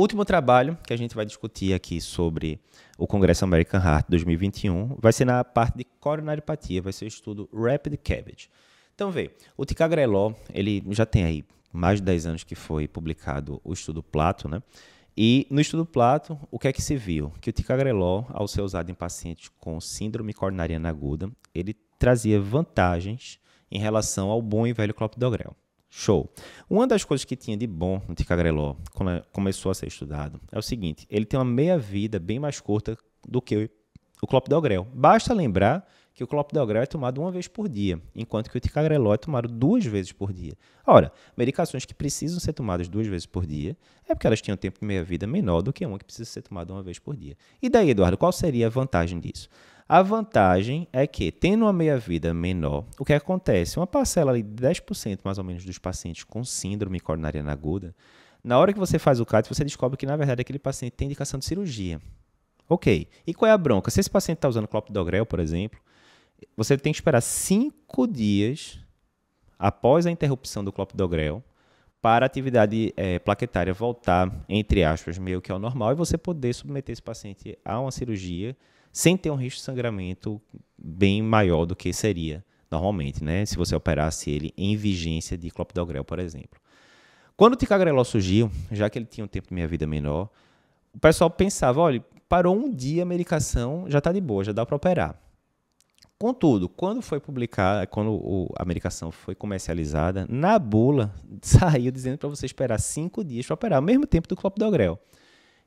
[0.00, 2.60] último trabalho que a gente vai discutir aqui sobre
[2.96, 7.48] o Congresso American Heart 2021 vai ser na parte de coronariopatia, vai ser o estudo
[7.52, 8.48] Rapid Cabbage.
[8.94, 13.60] Então, vê, o ticagrelol, ele já tem aí mais de 10 anos que foi publicado
[13.64, 14.62] o estudo Plato, né?
[15.16, 17.32] E no estudo Plato, o que é que se viu?
[17.40, 23.38] Que o ticagrelol, ao ser usado em pacientes com síndrome coronariana aguda, ele trazia vantagens
[23.70, 25.56] em relação ao bom e velho clopidogrel.
[25.90, 26.30] Show.
[26.68, 30.58] Uma das coisas que tinha de bom no ticagrelol, quando começou a ser estudado, é
[30.58, 33.70] o seguinte: ele tem uma meia-vida bem mais curta do que
[34.20, 34.86] o clopidogrel.
[34.92, 35.86] Basta lembrar
[36.18, 39.46] que o clopidogrel é tomado uma vez por dia, enquanto que o ticagrelol é tomado
[39.46, 40.54] duas vezes por dia.
[40.84, 44.80] Ora, medicações que precisam ser tomadas duas vezes por dia é porque elas tinham tempo
[44.80, 47.36] de meia-vida menor do que uma que precisa ser tomada uma vez por dia.
[47.62, 49.48] E daí, Eduardo, qual seria a vantagem disso?
[49.88, 53.78] A vantagem é que, tendo uma meia-vida menor, o que acontece?
[53.78, 57.94] Uma parcela de 10% mais ou menos dos pacientes com síndrome coronariana aguda,
[58.44, 61.06] na hora que você faz o CAT, você descobre que, na verdade, aquele paciente tem
[61.06, 62.02] indicação de cirurgia.
[62.68, 63.08] Ok.
[63.26, 63.90] E qual é a bronca?
[63.90, 65.80] Se esse paciente está usando clopidogrel, por exemplo,
[66.54, 68.78] você tem que esperar cinco dias
[69.58, 71.42] após a interrupção do clopidogrel
[72.00, 76.52] para a atividade é, plaquetária voltar, entre aspas, meio que ao normal e você poder
[76.52, 78.56] submeter esse paciente a uma cirurgia
[78.92, 80.40] sem ter um risco de sangramento
[80.76, 83.44] bem maior do que seria normalmente, né?
[83.46, 86.60] Se você operasse ele em vigência de clopidogrel, por exemplo.
[87.36, 90.28] Quando o ticagrelol surgiu, já que ele tinha um tempo de minha vida menor,
[90.92, 94.66] o pessoal pensava, olha, parou um dia a medicação, já está de boa, já dá
[94.66, 95.18] para operar.
[96.20, 102.44] Contudo, quando foi publicada, quando a medicação foi comercializada, na bula saiu dizendo para você
[102.44, 104.98] esperar cinco dias para operar, ao mesmo tempo do clopidogrel.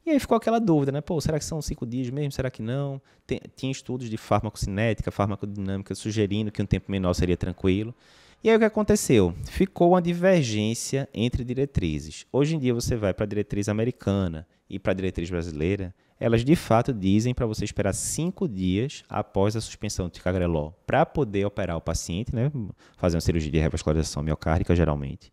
[0.05, 0.99] E aí ficou aquela dúvida, né?
[0.99, 2.33] Pô, será que são cinco dias mesmo?
[2.33, 3.01] Será que não?
[3.25, 7.95] Tem, tinha estudos de farmacocinética, farmacodinâmica sugerindo que um tempo menor seria tranquilo.
[8.43, 9.35] E aí o que aconteceu?
[9.45, 12.25] Ficou uma divergência entre diretrizes.
[12.33, 16.43] Hoje em dia você vai para a diretriz americana e para a diretriz brasileira, elas
[16.43, 21.45] de fato dizem para você esperar cinco dias após a suspensão do ticagrelol para poder
[21.45, 22.51] operar o paciente, né,
[22.97, 25.31] fazer uma cirurgia de revascularização miocárdica geralmente,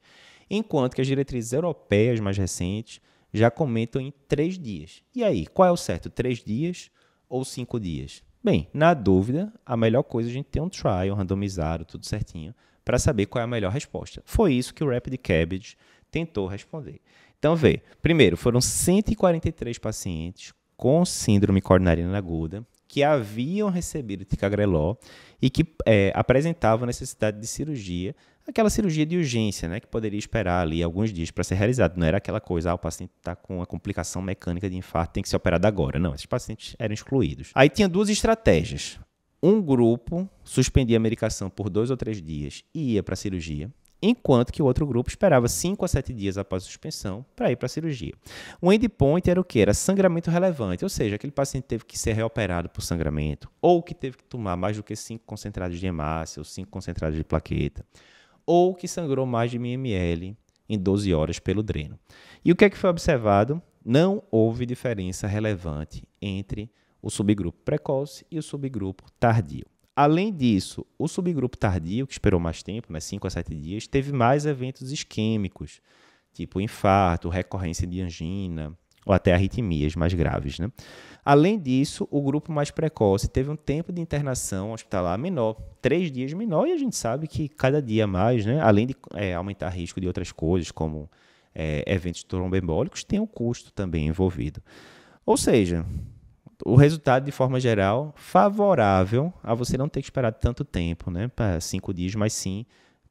[0.50, 3.00] enquanto que as diretrizes europeias mais recentes
[3.32, 5.02] já comentam em três dias.
[5.14, 6.10] E aí, qual é o certo?
[6.10, 6.90] Três dias
[7.26, 8.22] ou cinco dias?
[8.44, 12.54] Bem, na dúvida, a melhor coisa é a gente ter um trial randomizado, tudo certinho,
[12.88, 14.22] para saber qual é a melhor resposta.
[14.24, 15.76] Foi isso que o Rapid Cabbage
[16.10, 17.02] tentou responder.
[17.38, 24.98] Então, vê, primeiro, foram 143 pacientes com síndrome coronariana aguda que haviam recebido ticagrelol
[25.42, 28.16] e que é, apresentavam necessidade de cirurgia,
[28.48, 31.92] aquela cirurgia de urgência, né, que poderia esperar ali alguns dias para ser realizada.
[31.94, 35.22] Não era aquela coisa, ah, o paciente está com uma complicação mecânica de infarto, tem
[35.22, 35.98] que ser operado agora.
[35.98, 37.50] Não, esses pacientes eram excluídos.
[37.54, 38.98] Aí tinha duas estratégias.
[39.40, 43.70] Um grupo suspendia a medicação por dois ou três dias e ia para a cirurgia,
[44.02, 47.56] enquanto que o outro grupo esperava 5 a 7 dias após a suspensão para ir
[47.56, 48.14] para a cirurgia.
[48.60, 49.60] O endpoint era o que?
[49.60, 53.94] Era sangramento relevante, ou seja, aquele paciente teve que ser reoperado por sangramento, ou que
[53.94, 57.86] teve que tomar mais do que 5 concentrados de hemácia ou 5 concentrados de plaqueta,
[58.44, 60.36] ou que sangrou mais de 1000 ml
[60.68, 61.96] em 12 horas pelo dreno.
[62.44, 63.62] E o que é que foi observado?
[63.84, 66.70] Não houve diferença relevante entre
[67.02, 69.66] o subgrupo precoce e o subgrupo tardio.
[69.94, 74.12] Além disso, o subgrupo tardio, que esperou mais tempo, né, 5 a 7 dias, teve
[74.12, 75.80] mais eventos isquêmicos,
[76.32, 80.58] tipo infarto, recorrência de angina ou até arritmias mais graves.
[80.58, 80.70] Né?
[81.24, 86.32] Além disso, o grupo mais precoce teve um tempo de internação hospitalar menor, três dias
[86.32, 90.00] menor, e a gente sabe que cada dia mais, né, além de é, aumentar risco
[90.00, 91.10] de outras coisas, como
[91.54, 94.62] é, eventos tromboembólicos, tem um custo também envolvido.
[95.26, 95.84] Ou seja,
[96.64, 101.28] o resultado, de forma geral, favorável a você não ter que esperar tanto tempo, né?
[101.28, 102.66] Para cinco dias, mas sim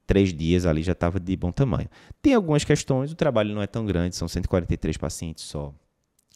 [0.08, 1.90] três dias ali já estava de bom tamanho.
[2.22, 5.74] Tem algumas questões, o trabalho não é tão grande, são 143 pacientes só.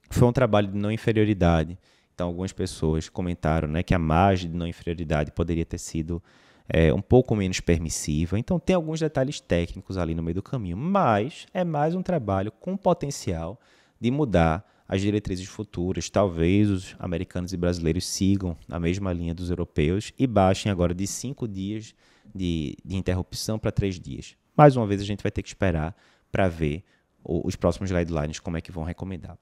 [0.09, 1.79] Foi um trabalho de não inferioridade.
[2.13, 6.21] Então, algumas pessoas comentaram né, que a margem de não inferioridade poderia ter sido
[6.67, 8.37] é, um pouco menos permissiva.
[8.37, 12.51] Então, tem alguns detalhes técnicos ali no meio do caminho, mas é mais um trabalho
[12.51, 13.57] com potencial
[13.99, 16.09] de mudar as diretrizes futuras.
[16.09, 21.07] Talvez os americanos e brasileiros sigam a mesma linha dos europeus e baixem agora de
[21.07, 21.95] cinco dias
[22.35, 24.35] de, de interrupção para três dias.
[24.55, 25.95] Mais uma vez, a gente vai ter que esperar
[26.29, 26.83] para ver
[27.23, 29.37] os próximos guidelines, como é que vão recomendar.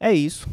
[0.00, 0.48] É isso.